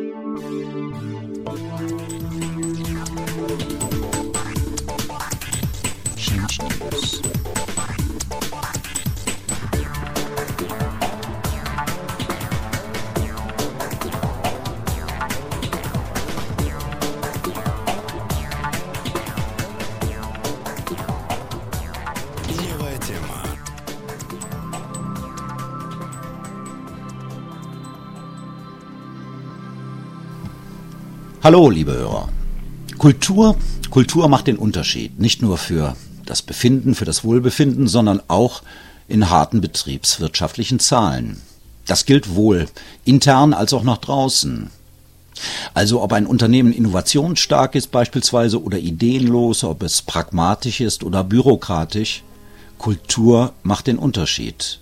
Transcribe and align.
Thank 0.00 0.14
you. 2.44 2.49
Hallo, 31.42 31.70
liebe 31.70 31.94
Hörer. 31.94 32.28
Kultur, 32.98 33.56
Kultur 33.88 34.28
macht 34.28 34.46
den 34.46 34.58
Unterschied, 34.58 35.18
nicht 35.18 35.40
nur 35.40 35.56
für 35.56 35.96
das 36.26 36.42
Befinden, 36.42 36.94
für 36.94 37.06
das 37.06 37.24
Wohlbefinden, 37.24 37.88
sondern 37.88 38.20
auch 38.28 38.60
in 39.08 39.30
harten 39.30 39.62
betriebswirtschaftlichen 39.62 40.80
Zahlen. 40.80 41.40
Das 41.86 42.04
gilt 42.04 42.34
wohl 42.34 42.68
intern 43.06 43.54
als 43.54 43.72
auch 43.72 43.84
nach 43.84 43.96
draußen. 43.96 44.68
Also 45.72 46.02
ob 46.02 46.12
ein 46.12 46.26
Unternehmen 46.26 46.74
innovationsstark 46.74 47.74
ist 47.74 47.90
beispielsweise 47.90 48.62
oder 48.62 48.78
ideenlos, 48.78 49.64
ob 49.64 49.82
es 49.82 50.02
pragmatisch 50.02 50.82
ist 50.82 51.04
oder 51.04 51.24
bürokratisch, 51.24 52.22
Kultur 52.76 53.54
macht 53.62 53.86
den 53.86 53.96
Unterschied. 53.96 54.80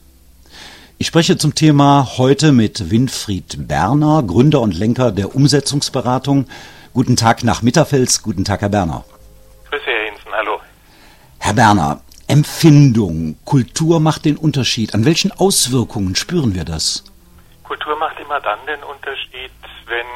Ich 1.00 1.06
spreche 1.06 1.38
zum 1.38 1.54
Thema 1.54 2.18
heute 2.18 2.50
mit 2.50 2.90
Winfried 2.90 3.68
Berner, 3.68 4.24
Gründer 4.26 4.60
und 4.60 4.76
Lenker 4.76 5.12
der 5.12 5.32
Umsetzungsberatung. 5.32 6.48
Guten 6.92 7.14
Tag 7.14 7.44
nach 7.44 7.62
Mitterfels. 7.62 8.20
Guten 8.20 8.44
Tag, 8.44 8.62
Herr 8.62 8.68
Berner. 8.68 9.04
Grüße, 9.70 9.84
Herr 9.84 10.06
Hinsen. 10.06 10.32
Hallo. 10.32 10.60
Herr 11.38 11.54
Berner, 11.54 12.00
Empfindung, 12.26 13.38
Kultur 13.44 14.00
macht 14.00 14.24
den 14.24 14.36
Unterschied. 14.36 14.92
An 14.92 15.04
welchen 15.04 15.30
Auswirkungen 15.30 16.16
spüren 16.16 16.56
wir 16.56 16.64
das? 16.64 17.04
Kultur 17.62 17.96
macht 17.96 18.18
immer 18.18 18.40
dann 18.40 18.58
den 18.66 18.82
Unterschied, 18.82 19.52
wenn 19.86 20.06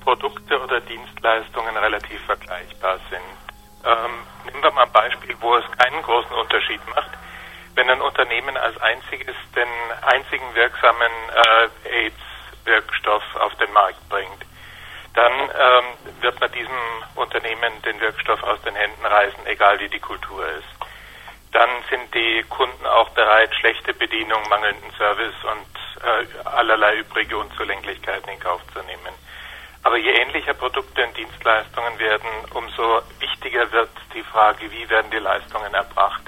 Produkte 0.00 0.58
oder 0.58 0.80
Dienstleistungen 0.80 1.76
relativ 1.76 2.22
vergleichbar 2.24 2.98
sind. 3.10 3.20
Ähm, 3.84 4.12
nehmen 4.46 4.62
wir 4.62 4.70
mal 4.70 4.84
ein 4.84 4.92
Beispiel, 4.92 5.36
wo 5.42 5.56
es 5.56 5.64
keinen 5.76 6.00
großen 6.00 6.32
Unterschied 6.32 6.80
macht 6.94 7.15
wenn 7.76 7.88
ein 7.90 8.00
Unternehmen 8.00 8.56
als 8.56 8.76
einziges 8.80 9.36
den 9.54 9.68
einzigen 10.02 10.54
wirksamen 10.54 11.12
äh, 11.84 11.88
AIDS-Wirkstoff 11.88 13.22
auf 13.36 13.54
den 13.56 13.72
Markt 13.72 14.08
bringt, 14.08 14.44
dann 15.14 15.32
ähm, 15.32 16.20
wird 16.20 16.40
man 16.40 16.50
diesem 16.52 16.76
Unternehmen 17.14 17.80
den 17.82 18.00
Wirkstoff 18.00 18.42
aus 18.42 18.60
den 18.62 18.74
Händen 18.74 19.04
reißen, 19.04 19.46
egal 19.46 19.78
wie 19.80 19.88
die 19.88 20.00
Kultur 20.00 20.46
ist. 20.46 20.68
Dann 21.52 21.70
sind 21.88 22.12
die 22.14 22.44
Kunden 22.48 22.86
auch 22.86 23.08
bereit, 23.10 23.54
schlechte 23.54 23.94
Bedienung, 23.94 24.42
mangelnden 24.48 24.90
Service 24.98 25.34
und 25.44 26.02
äh, 26.02 26.48
allerlei 26.48 26.96
übrige 26.96 27.38
Unzulänglichkeiten 27.38 28.30
in 28.30 28.40
Kauf 28.40 28.60
zu 28.72 28.80
nehmen. 28.82 29.14
Aber 29.82 29.96
je 29.96 30.10
ähnlicher 30.10 30.54
Produkte 30.54 31.04
und 31.06 31.16
Dienstleistungen 31.16 31.98
werden, 31.98 32.28
umso 32.52 33.02
wichtiger 33.20 33.70
wird 33.72 33.90
die 34.14 34.22
Frage, 34.22 34.70
wie 34.70 34.88
werden 34.90 35.10
die 35.10 35.18
Leistungen 35.18 35.72
erbracht. 35.72 36.22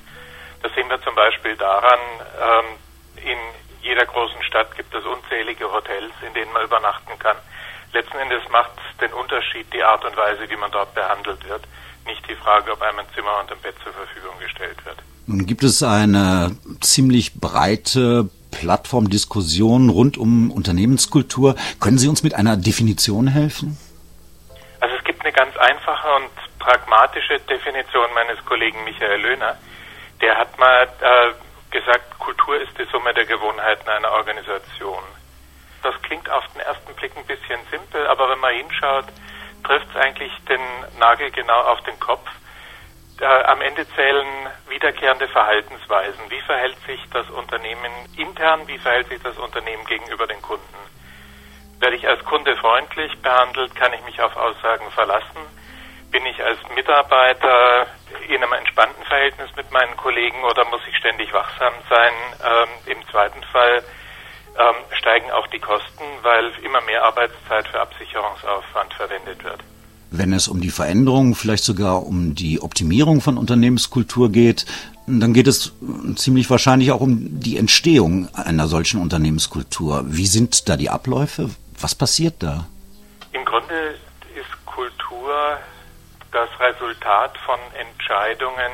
Das 0.69 0.74
sehen 0.74 0.91
wir 0.91 1.00
zum 1.00 1.14
Beispiel 1.14 1.56
daran, 1.56 1.98
ähm, 2.36 3.24
in 3.24 3.38
jeder 3.80 4.05
großen 4.05 4.42
Stadt 4.42 4.77
gibt 4.77 4.94
es 4.94 5.02
unzählige 5.02 5.72
Hotels, 5.72 6.12
in 6.27 6.34
denen 6.34 6.52
man 6.52 6.62
übernachten 6.62 7.19
kann. 7.19 7.38
Letzten 7.94 8.19
Endes 8.19 8.42
macht 8.50 8.72
den 9.00 9.10
Unterschied 9.14 9.72
die 9.72 9.83
Art 9.83 10.05
und 10.05 10.14
Weise, 10.14 10.42
wie 10.50 10.56
man 10.56 10.70
dort 10.70 10.94
behandelt 10.94 11.42
wird, 11.48 11.62
nicht 12.05 12.20
die 12.28 12.34
Frage, 12.34 12.70
ob 12.72 12.83
einem 12.83 12.98
ein 12.98 13.06
Zimmer 13.14 13.41
und 13.41 13.50
ein 13.50 13.58
Bett 13.62 13.77
zur 13.83 13.94
Verfügung 13.94 14.38
gestellt 14.41 14.84
wird. 14.84 14.98
Nun 15.26 15.47
gibt 15.47 15.65
es 15.65 15.82
eine 15.82 16.54
ziemlich 16.82 17.41
breite 17.41 18.28
Plattformdiskussion 18.50 19.88
rund 19.88 20.19
um 20.19 20.50
Unternehmenskultur. 20.50 21.54
Können 21.81 21.97
Sie 21.97 22.09
uns 22.09 22.22
mit 22.22 22.34
einer 22.34 22.59
Definition 22.59 23.26
helfen? 23.26 23.78
Also 24.81 24.94
es 24.97 25.04
gibt 25.04 25.22
eine 25.22 25.32
ganz 25.32 25.56
einfache 25.56 26.09
und 26.16 26.59
pragmatische 26.59 27.41
Definition 27.48 28.12
meines 28.14 28.44
Kollegen 28.44 28.84
Michael 28.84 29.22
Löhner 29.22 29.56
der 30.21 30.37
hat 30.37 30.59
mal 30.59 30.89
äh, 31.01 31.33
gesagt, 31.71 32.19
Kultur 32.19 32.61
ist 32.61 32.77
die 32.79 32.84
Summe 32.91 33.15
der 33.15 33.27
Gewohnheiten 33.27 33.89
einer 33.89 34.11
Organisation. 34.12 35.03
Das 35.83 36.01
klingt 36.03 36.29
auf 36.31 36.45
den 36.55 36.61
ersten 36.61 36.95
Blick 36.95 37.17
ein 37.17 37.27
bisschen 37.27 37.61
simpel, 37.71 38.06
aber 38.09 38.31
wenn 38.31 38.41
man 38.41 38.55
hinschaut, 38.55 39.06
trifft 39.65 39.87
es 39.91 39.97
eigentlich 39.97 40.33
den 40.49 40.61
Nagel 40.99 41.31
genau 41.31 41.61
auf 41.61 41.81
den 41.83 41.99
Kopf. 42.01 42.29
Äh, 43.21 43.25
am 43.25 43.61
Ende 43.61 43.87
zählen 43.95 44.27
wiederkehrende 44.69 45.29
Verhaltensweisen. 45.29 46.31
Wie 46.31 46.41
verhält 46.43 46.79
sich 46.87 47.00
das 47.12 47.29
Unternehmen 47.31 47.93
intern? 48.17 48.67
Wie 48.67 48.79
verhält 48.79 49.09
sich 49.09 49.23
das 49.23 49.37
Unternehmen 49.39 49.85
gegenüber 49.87 50.27
den 50.27 50.41
Kunden? 50.43 50.62
Werde 51.81 51.97
ich 51.97 52.09
als 52.09 52.25
Kunde 52.25 52.56
freundlich 52.56 53.17
behandelt? 53.21 53.75
Kann 53.77 53.93
ich 53.93 54.05
mich 54.05 54.21
auf 54.21 54.37
Aussagen 54.37 54.91
verlassen? 54.93 55.57
Bin 56.10 56.24
ich 56.26 56.42
als 56.42 56.58
Mitarbeiter 56.74 57.86
in 58.28 58.42
einem 58.42 58.52
entspannten 58.52 59.04
Verhältnis 59.04 59.50
mit 59.56 59.70
meinen 59.70 59.96
Kollegen 59.96 60.42
oder 60.44 60.64
muss 60.66 60.80
ich 60.88 60.96
ständig 60.96 61.32
wachsam 61.32 61.72
sein? 61.88 62.12
Ähm, 62.44 62.96
Im 62.96 63.08
zweiten 63.10 63.42
Fall 63.52 63.82
ähm, 64.58 64.76
steigen 64.98 65.30
auch 65.30 65.46
die 65.48 65.58
Kosten, 65.58 66.04
weil 66.22 66.50
immer 66.64 66.80
mehr 66.82 67.04
Arbeitszeit 67.04 67.69
für 67.69 67.80
Absicherungsaufwand 67.80 68.94
verwendet 68.94 69.44
wird. 69.44 69.60
Wenn 70.10 70.32
es 70.32 70.48
um 70.48 70.60
die 70.60 70.70
Veränderung, 70.70 71.34
vielleicht 71.34 71.64
sogar 71.64 72.06
um 72.06 72.34
die 72.34 72.60
Optimierung 72.60 73.20
von 73.20 73.36
Unternehmenskultur 73.36 74.32
geht, 74.32 74.64
dann 75.06 75.34
geht 75.34 75.46
es 75.46 75.72
ziemlich 76.16 76.48
wahrscheinlich 76.50 76.92
auch 76.92 77.00
um 77.00 77.40
die 77.40 77.58
Entstehung 77.58 78.28
einer 78.34 78.66
solchen 78.66 79.00
Unternehmenskultur. 79.00 80.04
Wie 80.06 80.26
sind 80.26 80.69
da 80.69 80.76
die 80.76 80.90
Abläufe? 80.90 81.50
Was 81.80 81.94
passiert 81.94 82.42
da? 82.42 82.66
Im 83.32 83.44
Grunde 83.44 83.96
ist 84.34 84.66
Kultur 84.66 85.58
das 86.33 86.49
Resultat 86.61 87.37
von 87.39 87.59
Entscheidungen, 87.75 88.72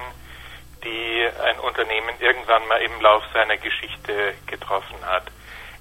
die 0.82 1.28
ein 1.44 1.58
Unternehmen 1.60 2.14
irgendwann 2.20 2.66
mal 2.68 2.82
im 2.82 3.00
Lauf 3.00 3.22
seiner 3.32 3.56
Geschichte 3.56 4.34
getroffen 4.46 4.98
hat. 5.06 5.24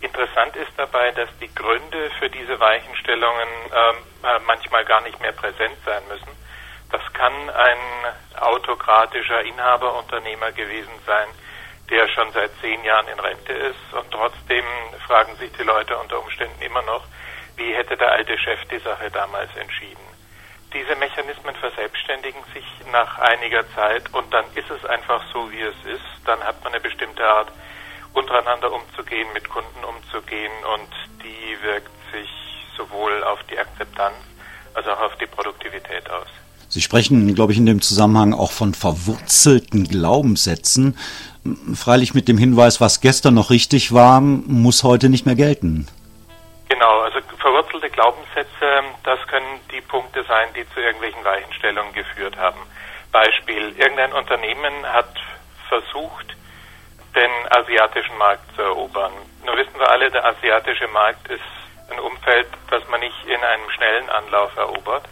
Interessant 0.02 0.56
ist 0.56 0.72
dabei, 0.78 1.12
dass 1.12 1.30
die 1.40 1.54
Gründe 1.54 2.12
für 2.20 2.30
diese 2.30 2.60
Weichenstellungen 2.60 3.48
äh, 3.72 4.40
manchmal 4.46 4.86
gar 4.86 5.02
nicht 5.02 5.20
mehr 5.22 5.32
präsent 5.32 5.78
sein 5.86 6.04
müssen. 6.10 6.32
Das 6.92 7.02
kann 7.14 7.34
ein 7.50 7.78
autokratischer 8.40 9.44
Inhaberunternehmer 9.44 10.52
gewesen 10.52 10.94
sein, 11.06 11.28
der 11.90 12.08
schon 12.10 12.32
seit 12.34 12.52
zehn 12.62 12.84
Jahren 12.84 13.08
in 13.08 13.20
Rente 13.20 13.54
ist 13.54 13.94
und 13.94 14.12
trotzdem 14.12 14.66
fragen 15.08 15.36
sich 15.38 15.52
die 15.54 15.64
Leute 15.64 15.98
unter 15.98 16.22
Umständen 16.22 16.62
immer 16.62 16.82
noch, 16.84 17.04
wie 17.56 17.74
hätte 17.74 17.98
der 17.98 18.12
alte 18.12 18.38
Chef 18.38 18.60
die 18.70 18.80
Sache 18.80 19.10
damals 19.12 19.56
entschieden. 19.56 20.13
Diese 20.74 20.96
Mechanismen 20.96 21.56
verselbstständigen 21.56 22.42
sich 22.54 22.66
nach 22.92 23.20
einiger 23.20 23.64
Zeit 23.76 24.12
und 24.14 24.34
dann 24.34 24.46
ist 24.56 24.70
es 24.70 24.84
einfach 24.90 25.22
so, 25.32 25.52
wie 25.52 25.62
es 25.62 25.76
ist. 25.86 26.10
Dann 26.26 26.40
hat 26.42 26.64
man 26.64 26.74
eine 26.74 26.82
bestimmte 26.82 27.24
Art, 27.24 27.52
untereinander 28.14 28.72
umzugehen, 28.72 29.28
mit 29.34 29.50
Kunden 29.50 29.84
umzugehen 29.84 30.52
und 30.74 30.90
die 31.24 31.62
wirkt 31.64 31.92
sich 32.12 32.30
sowohl 32.78 33.24
auf 33.24 33.40
die 33.50 33.58
Akzeptanz 33.58 34.16
als 34.74 34.88
auch 34.88 35.00
auf 35.00 35.16
die 35.18 35.28
Produktivität 35.28 36.10
aus. 36.10 36.28
Sie 36.70 36.82
sprechen, 36.82 37.36
glaube 37.36 37.52
ich, 37.52 37.60
in 37.60 37.68
dem 37.68 37.82
Zusammenhang 37.82 38.34
auch 38.34 38.52
von 38.52 38.74
verwurzelten 38.74 39.84
Glaubenssätzen. 39.84 40.98
Freilich 41.76 42.16
mit 42.16 42.28
dem 42.28 42.40
Hinweis, 42.40 42.82
was 42.82 43.00
gestern 43.00 43.36
noch 43.36 43.52
richtig 43.52 43.94
war, 43.94 44.22
muss 44.22 44.84
heute 44.84 45.10
nicht 45.10 45.28
mehr 45.28 45.36
gelten. 45.36 45.88
Verwurzelte 47.84 47.90
Glaubenssätze, 47.90 48.84
das 49.04 49.28
können 49.28 49.60
die 49.72 49.82
Punkte 49.82 50.24
sein, 50.24 50.54
die 50.56 50.68
zu 50.70 50.80
irgendwelchen 50.80 51.24
Weichenstellungen 51.24 51.94
geführt 51.94 52.38
haben. 52.38 52.60
Beispiel, 53.12 53.78
irgendein 53.78 54.14
Unternehmen 54.14 54.86
hat 54.86 55.14
versucht, 55.68 56.36
den 57.16 57.32
asiatischen 57.50 58.18
Markt 58.18 58.56
zu 58.56 58.62
erobern. 58.62 59.12
Nur 59.46 59.58
wissen 59.58 59.78
wir 59.78 59.90
alle, 59.90 60.10
der 60.10 60.26
asiatische 60.26 60.88
Markt 60.88 61.28
ist 61.28 61.42
ein 61.92 62.00
Umfeld, 62.00 62.48
das 62.70 62.88
man 62.88 63.02
nicht 63.02 63.26
in 63.26 63.44
einem 63.44 63.70
schnellen 63.72 64.10
Anlauf 64.10 64.56
erobert. 64.56 65.04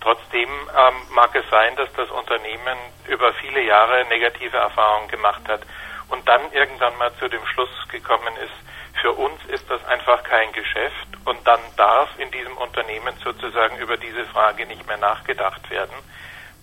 Trotzdem 0.00 0.48
ähm, 0.50 0.94
mag 1.14 1.34
es 1.34 1.48
sein, 1.50 1.74
dass 1.76 1.92
das 1.94 2.10
Unternehmen 2.10 2.78
über 3.08 3.32
viele 3.34 3.62
Jahre 3.62 4.04
negative 4.06 4.56
Erfahrungen 4.56 5.08
gemacht 5.08 5.42
hat 5.48 5.62
und 6.10 6.28
dann 6.28 6.52
irgendwann 6.52 6.96
mal 6.98 7.12
zu 7.18 7.28
dem 7.28 7.44
Schluss 7.46 7.70
gekommen 7.88 8.36
ist, 8.36 8.71
für 9.02 9.12
uns 9.12 9.38
ist 9.52 9.64
das 9.68 9.84
einfach 9.86 10.22
kein 10.22 10.52
Geschäft 10.52 11.08
und 11.24 11.38
dann 11.44 11.60
darf 11.76 12.08
in 12.18 12.30
diesem 12.30 12.56
Unternehmen 12.56 13.14
sozusagen 13.22 13.76
über 13.78 13.96
diese 13.96 14.24
Frage 14.26 14.64
nicht 14.64 14.86
mehr 14.86 14.96
nachgedacht 14.96 15.68
werden. 15.70 15.94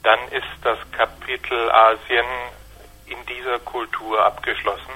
Dann 0.04 0.20
ist 0.32 0.48
das 0.64 0.80
Kapitel 0.94 1.70
Asien 1.70 2.26
in 3.08 3.18
dieser 3.28 3.60
Kultur 3.60 4.24
abgeschlossen, 4.24 4.96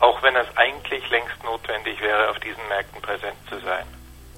auch 0.00 0.22
wenn 0.22 0.36
es 0.36 0.46
eigentlich 0.56 1.08
längst 1.10 1.42
notwendig 1.42 1.98
wäre, 2.02 2.28
auf 2.28 2.38
diesen 2.40 2.62
Märkten 2.68 3.00
präsent 3.00 3.36
zu 3.48 3.58
sein. 3.60 3.86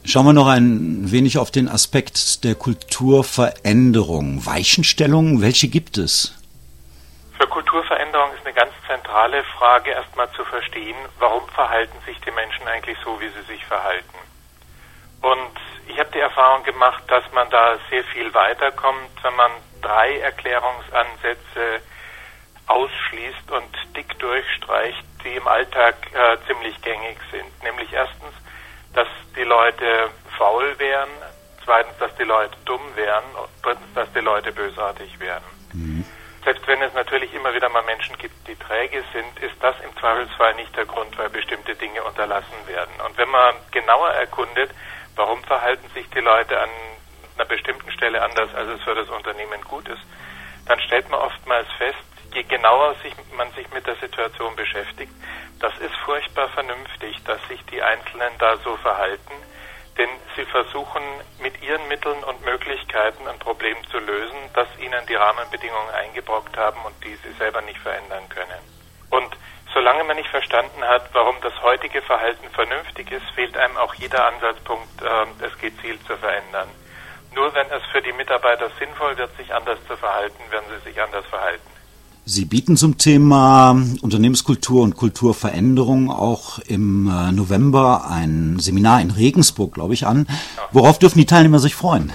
Schauen 0.05 0.27
wir 0.27 0.33
noch 0.33 0.47
ein 0.47 1.11
wenig 1.11 1.39
auf 1.39 1.51
den 1.51 1.69
Aspekt 1.69 2.45
der 2.45 2.55
Kulturveränderung. 2.55 4.47
Weichenstellungen, 4.47 5.43
welche 5.43 5.69
gibt 5.69 5.99
es? 5.99 6.44
Kulturveränderung 7.75 8.33
ist 8.35 8.47
eine 8.47 8.55
ganz 8.55 8.73
zentrale 8.87 9.43
Frage 9.59 9.91
erstmal 9.91 10.31
zu 10.31 10.45
verstehen, 10.45 10.97
warum 11.19 11.49
verhalten 11.49 11.99
sich 12.07 12.21
die 12.21 12.31
Menschen 12.31 12.69
eigentlich 12.69 12.97
so, 13.05 13.21
wie 13.21 13.29
sie 13.31 13.43
sich 13.43 13.67
verhalten. 13.67 14.17
Und 15.21 15.59
ich 15.89 15.99
habe 15.99 16.09
die 16.15 16.21
Erfahrung 16.21 16.63
gemacht, 16.63 17.03
dass 17.09 17.25
man 17.33 17.51
da 17.51 17.77
sehr 17.91 18.05
viel 18.05 18.33
weiterkommt, 18.33 19.11
wenn 19.25 19.35
man 19.35 19.51
drei 19.83 20.21
Erklärungsansätze 20.21 21.81
ausschließt 22.69 23.51
und 23.51 23.97
dick 23.97 24.21
durchstreicht, 24.21 25.05
die 25.25 25.35
im 25.35 25.49
Alltag 25.49 25.97
äh, 26.13 26.37
ziemlich 26.47 26.81
gängig 26.81 27.19
sind. 27.33 27.65
Nämlich 27.65 27.93
erstens, 27.93 28.35
dass 28.93 29.09
die 29.35 29.43
Leute 29.43 30.11
faul 30.39 30.79
wären, 30.79 31.11
zweitens, 31.65 31.99
dass 31.99 32.15
die 32.15 32.23
Leute 32.23 32.57
dumm 32.67 32.95
wären 32.95 33.25
und 33.35 33.49
drittens, 33.65 33.93
dass 33.95 34.13
die 34.13 34.21
Leute 34.21 34.53
bösartig 34.53 35.19
wären. 35.19 35.43
Mhm. 35.73 36.05
Selbst 36.45 36.67
wenn 36.67 36.83
es 36.83 36.93
natürlich 36.93 37.33
immer 37.33 37.55
wieder 37.55 37.71
mal 37.71 37.83
Menschen 37.85 38.19
gibt, 38.19 38.47
die 38.47 38.57
träge 38.57 39.03
sind, 39.15 39.39
ist 39.41 39.57
das 39.61 39.75
im 39.81 39.97
Zweifelsfall 39.97 40.55
nicht 40.55 40.77
der 40.77 40.85
Grund, 40.85 41.17
weil 41.17 41.31
bestimmte 41.31 41.75
Dinge 41.75 42.03
unterlassen 42.03 42.67
werden. 42.67 42.93
Und 43.07 43.17
wenn 43.17 43.31
man 43.31 43.55
genauer 43.71 44.11
erkundet, 44.11 44.71
warum 45.17 45.43
verhalten 45.45 45.89
sich 45.95 46.09
die 46.11 46.21
Leute 46.21 46.61
an 46.61 46.69
einer 47.37 47.47
bestimmten 47.47 47.91
Stelle 47.93 48.23
anders, 48.23 48.55
als 48.55 48.69
es 48.69 48.83
für 48.83 48.95
das 48.95 49.09
Unternehmen 49.09 49.63
gut 49.63 49.89
ist, 49.89 50.03
dann 50.67 50.79
stellt 50.81 51.09
man 51.09 51.21
oftmals 51.21 51.67
fest, 51.79 51.99
je 52.35 52.43
genauer 52.43 52.95
sich, 53.03 53.15
man 53.37 53.51
sich 53.53 53.71
mit 53.73 53.87
der 53.87 53.97
Situation 53.97 54.55
beschäftigt, 54.57 55.13
das 55.61 55.77
ist 55.79 55.95
furchtbar 56.05 56.49
vernünftig, 56.51 57.23
dass 57.25 57.41
sich 57.49 57.65
die 57.67 57.83
Einzelnen 57.83 58.33
da 58.39 58.57
so 58.59 58.77
verhalten, 58.77 59.33
denn 59.99 60.09
sie 60.37 60.45
versuchen 60.47 61.03
mit 61.39 61.63
ihren 61.63 61.87
Mitteln 61.89 62.23
und 62.25 62.45
Möglichkeiten 62.45 63.27
ein 63.29 63.39
Problem 63.39 63.77
zu 63.91 63.99
lösen, 63.99 64.37
das 64.55 64.69
ihnen 64.79 65.07
die 65.07 65.15
Rahmenbedingungen 65.15 65.95
eingebrockt 65.95 66.57
haben 66.57 66.81
und 66.85 66.95
die 67.05 67.15
sie 67.17 67.33
selber 67.39 67.63
nicht 67.63 67.79
verändern 67.79 68.29
können. 68.29 68.61
Und 69.11 69.37
solange 69.73 70.05
man 70.05 70.17
nicht 70.17 70.31
verstanden 70.31 70.83
hat, 70.85 71.09
warum 71.13 71.37
das 71.43 71.61
heutige 71.63 72.03
Verhalten 72.03 72.49
vernünftig 72.51 73.11
ist, 73.13 73.29
fehlt 73.35 73.57
einem 73.57 73.77
auch 73.77 73.95
jeder 73.95 74.27
Ansatzpunkt, 74.27 75.03
äh, 75.03 75.45
es 75.45 75.59
gezielt 75.59 76.05
zu 76.07 76.17
verändern. 76.17 76.69
Nur 77.35 77.53
wenn 77.55 77.71
es 77.71 77.85
für 77.93 78.03
die 78.03 78.13
Mitarbeiter 78.13 78.71
sinnvoll 78.79 79.17
wird, 79.17 79.37
sich 79.37 79.53
anders 79.53 79.79
zu 79.87 79.97
verhalten, 79.97 80.39
werden 80.51 80.67
sie 80.71 80.91
sich 80.91 81.01
anders 81.01 81.27
verhalten. 81.27 81.71
Sie 82.27 82.47
bieten 82.47 82.79
zum 82.79 82.97
Thema 82.97 83.77
Unternehmenskultur 84.01 84.83
und 84.83 84.97
Kulturveränderung 84.97 86.11
auch 86.11 86.59
im 86.59 87.05
äh, 87.07 87.33
November 87.33 88.09
ein 88.11 88.59
Seminar 88.59 89.03
in 89.03 89.11
Regensburg, 89.11 89.75
glaube 89.75 89.93
ich, 89.93 90.07
an. 90.07 90.27
Worauf 90.73 90.99
dürfen 90.99 91.19
die 91.19 91.27
Teilnehmer 91.27 91.59
sich 91.59 91.75
freuen? 91.75 92.15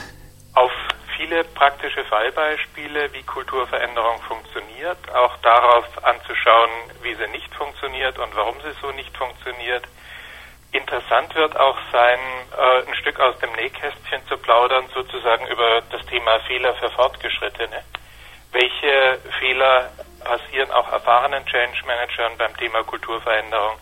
Auf 0.55 0.71
viele 1.15 1.43
praktische 1.43 2.03
Fallbeispiele, 2.05 3.13
wie 3.13 3.21
Kulturveränderung 3.21 4.17
funktioniert, 4.27 4.97
auch 5.13 5.37
darauf 5.43 5.85
anzuschauen, 6.03 6.71
wie 7.03 7.13
sie 7.13 7.29
nicht 7.31 7.53
funktioniert 7.53 8.17
und 8.17 8.35
warum 8.35 8.55
sie 8.65 8.73
so 8.81 8.89
nicht 8.93 9.15
funktioniert. 9.15 9.85
Interessant 10.71 11.35
wird 11.35 11.55
auch 11.55 11.77
sein, 11.91 12.17
äh, 12.57 12.89
ein 12.89 12.95
Stück 12.95 13.19
aus 13.19 13.37
dem 13.37 13.51
Nähkästchen 13.53 14.21
zu 14.27 14.37
plaudern, 14.37 14.85
sozusagen 14.91 15.45
über 15.45 15.83
das 15.91 16.03
Thema 16.07 16.39
Fehler 16.47 16.73
für 16.81 16.89
Fortgeschrittene 16.89 17.83
welche 18.51 19.19
Fehler 19.39 19.91
passieren 20.23 20.71
auch 20.71 20.91
erfahrenen 20.91 21.45
Change 21.45 21.85
Managern 21.85 22.37
beim 22.37 22.55
Thema 22.57 22.83
Kulturveränderung 22.83 23.77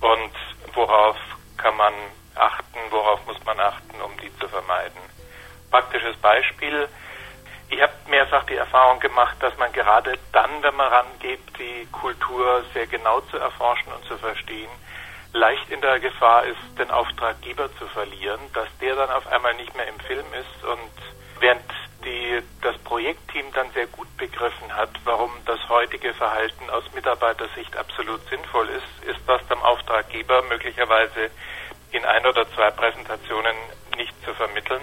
und 0.00 0.32
worauf 0.74 1.16
kann 1.56 1.76
man 1.76 1.92
achten, 2.34 2.78
worauf 2.90 3.24
muss 3.26 3.42
man 3.44 3.58
achten, 3.60 4.00
um 4.00 4.16
die 4.20 4.34
zu 4.38 4.48
vermeiden. 4.48 5.00
Praktisches 5.70 6.16
Beispiel. 6.16 6.88
Ich 7.68 7.80
habe 7.80 7.92
mehrfach 8.08 8.44
die 8.44 8.54
Erfahrung 8.54 9.00
gemacht, 9.00 9.36
dass 9.40 9.56
man 9.58 9.72
gerade 9.72 10.18
dann, 10.32 10.62
wenn 10.62 10.76
man 10.76 10.92
rangeht, 10.92 11.40
die 11.58 11.86
Kultur 11.90 12.64
sehr 12.72 12.86
genau 12.86 13.20
zu 13.22 13.38
erforschen 13.38 13.92
und 13.92 14.04
zu 14.04 14.16
verstehen, 14.18 14.70
leicht 15.32 15.68
in 15.70 15.80
der 15.80 15.98
Gefahr 15.98 16.44
ist, 16.44 16.78
den 16.78 16.90
Auftraggeber 16.90 17.68
zu 17.76 17.86
verlieren, 17.88 18.40
dass 18.54 18.68
der 18.80 18.94
dann 18.94 19.10
auf 19.10 19.26
einmal 19.26 19.54
nicht 19.54 19.74
mehr 19.76 19.88
im 19.88 19.98
Film 20.00 20.26
ist 20.32 20.64
und 20.64 20.92
während 21.40 21.62
die 22.04 22.40
das 22.62 22.78
Projektteam 22.78 23.46
dann 23.52 23.66
sehr 23.74 23.86
gut 23.88 24.06
begriffen 24.16 24.72
hat, 24.74 24.90
warum 25.04 25.30
das 25.44 25.58
heutige 25.68 26.14
Verhalten 26.14 26.70
aus 26.70 26.84
Mitarbeitersicht 26.94 27.76
absolut 27.76 28.20
sinnvoll 28.28 28.68
ist, 28.68 29.10
ist 29.10 29.20
das 29.26 29.40
dem 29.48 29.58
Auftraggeber 29.58 30.42
möglicherweise 30.48 31.30
in 31.90 32.04
ein 32.04 32.24
oder 32.26 32.46
zwei 32.54 32.70
Präsentationen 32.70 33.56
nicht 33.96 34.14
zu 34.24 34.32
vermitteln. 34.34 34.82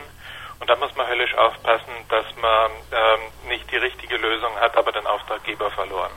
Und 0.60 0.70
da 0.70 0.76
muss 0.76 0.96
man 0.96 1.08
höllisch 1.08 1.36
aufpassen, 1.36 1.94
dass 2.10 2.26
man 2.42 2.72
ähm, 2.92 3.50
nicht 3.50 3.70
die 3.72 3.78
richtige 3.78 4.18
Lösung 4.18 4.56
hat, 4.60 4.76
aber 4.78 4.92
den 4.92 5.06
Auftraggeber 5.08 5.72
verloren. 5.72 6.12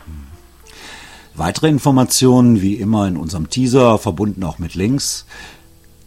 Weitere 1.34 1.68
Informationen 1.68 2.62
wie 2.62 2.76
immer 2.76 3.06
in 3.06 3.16
unserem 3.16 3.50
Teaser, 3.50 3.98
verbunden 3.98 4.42
auch 4.44 4.58
mit 4.58 4.74
Links. 4.74 5.26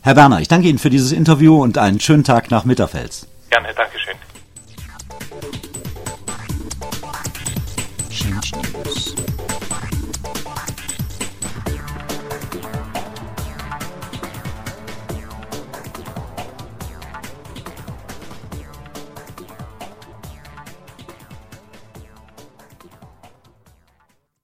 Herr 0.01 0.15
Werner, 0.15 0.39
ich 0.39 0.47
danke 0.47 0.67
Ihnen 0.67 0.79
für 0.79 0.89
dieses 0.89 1.11
Interview 1.11 1.61
und 1.61 1.77
einen 1.77 1.99
schönen 1.99 2.23
Tag 2.23 2.49
nach 2.49 2.65
Mitterfels. 2.65 3.27
Gerne, 3.49 3.73
Dankeschön. 3.73 3.98
Change 8.89 9.19
News. 9.19 9.38